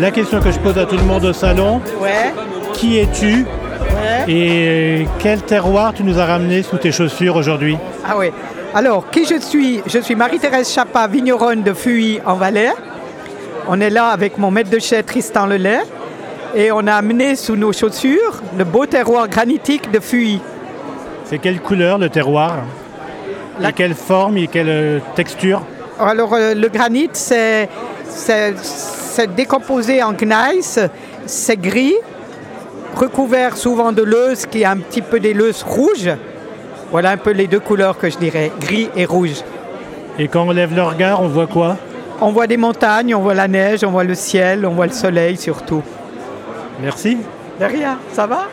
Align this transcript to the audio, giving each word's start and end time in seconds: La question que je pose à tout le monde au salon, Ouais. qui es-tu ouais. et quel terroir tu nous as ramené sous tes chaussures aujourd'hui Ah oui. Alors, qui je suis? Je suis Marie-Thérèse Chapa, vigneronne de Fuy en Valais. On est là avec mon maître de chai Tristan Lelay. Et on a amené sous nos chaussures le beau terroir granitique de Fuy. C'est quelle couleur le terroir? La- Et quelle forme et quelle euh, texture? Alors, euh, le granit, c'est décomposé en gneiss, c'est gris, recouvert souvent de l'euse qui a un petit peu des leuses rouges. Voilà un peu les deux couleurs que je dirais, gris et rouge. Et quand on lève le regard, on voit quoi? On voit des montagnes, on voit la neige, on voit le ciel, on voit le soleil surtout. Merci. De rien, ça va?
La 0.00 0.10
question 0.10 0.40
que 0.40 0.50
je 0.50 0.58
pose 0.58 0.78
à 0.78 0.86
tout 0.86 0.96
le 0.96 1.02
monde 1.04 1.24
au 1.24 1.32
salon, 1.32 1.80
Ouais. 2.00 2.32
qui 2.72 2.98
es-tu 2.98 3.44
ouais. 3.44 4.24
et 4.32 5.06
quel 5.18 5.42
terroir 5.42 5.92
tu 5.94 6.02
nous 6.02 6.18
as 6.18 6.24
ramené 6.26 6.62
sous 6.62 6.76
tes 6.78 6.90
chaussures 6.92 7.36
aujourd'hui 7.36 7.76
Ah 8.06 8.14
oui. 8.18 8.30
Alors, 8.74 9.10
qui 9.10 9.26
je 9.26 9.38
suis? 9.38 9.82
Je 9.86 9.98
suis 9.98 10.14
Marie-Thérèse 10.14 10.72
Chapa, 10.72 11.06
vigneronne 11.06 11.62
de 11.62 11.72
Fuy 11.74 12.20
en 12.24 12.34
Valais. 12.34 12.70
On 13.68 13.80
est 13.80 13.90
là 13.90 14.06
avec 14.08 14.38
mon 14.38 14.50
maître 14.50 14.70
de 14.70 14.78
chai 14.78 15.02
Tristan 15.02 15.46
Lelay. 15.46 15.80
Et 16.54 16.72
on 16.72 16.86
a 16.86 16.94
amené 16.94 17.36
sous 17.36 17.56
nos 17.56 17.72
chaussures 17.72 18.42
le 18.58 18.64
beau 18.64 18.86
terroir 18.86 19.28
granitique 19.28 19.90
de 19.90 20.00
Fuy. 20.00 20.40
C'est 21.26 21.38
quelle 21.38 21.60
couleur 21.60 21.98
le 21.98 22.08
terroir? 22.08 22.56
La- 23.60 23.68
Et 23.70 23.72
quelle 23.72 23.94
forme 23.94 24.38
et 24.38 24.46
quelle 24.48 24.68
euh, 24.68 24.98
texture? 25.14 25.62
Alors, 25.98 26.34
euh, 26.34 26.54
le 26.54 26.68
granit, 26.68 27.10
c'est 27.12 27.68
décomposé 29.36 30.02
en 30.02 30.12
gneiss, 30.12 30.80
c'est 31.26 31.56
gris, 31.56 31.94
recouvert 32.96 33.56
souvent 33.56 33.92
de 33.92 34.02
l'euse 34.02 34.46
qui 34.46 34.64
a 34.64 34.70
un 34.70 34.78
petit 34.78 35.02
peu 35.02 35.20
des 35.20 35.34
leuses 35.34 35.62
rouges. 35.62 36.10
Voilà 36.90 37.10
un 37.10 37.16
peu 37.16 37.30
les 37.30 37.46
deux 37.46 37.60
couleurs 37.60 37.98
que 37.98 38.10
je 38.10 38.18
dirais, 38.18 38.50
gris 38.60 38.88
et 38.96 39.04
rouge. 39.04 39.42
Et 40.18 40.28
quand 40.28 40.42
on 40.42 40.50
lève 40.50 40.74
le 40.74 40.82
regard, 40.82 41.22
on 41.22 41.28
voit 41.28 41.46
quoi? 41.46 41.76
On 42.20 42.32
voit 42.32 42.46
des 42.46 42.56
montagnes, 42.56 43.14
on 43.14 43.20
voit 43.20 43.34
la 43.34 43.48
neige, 43.48 43.82
on 43.84 43.90
voit 43.90 44.04
le 44.04 44.14
ciel, 44.14 44.66
on 44.66 44.74
voit 44.74 44.86
le 44.86 44.92
soleil 44.92 45.36
surtout. 45.36 45.82
Merci. 46.80 47.18
De 47.60 47.64
rien, 47.64 47.98
ça 48.12 48.26
va? 48.26 48.48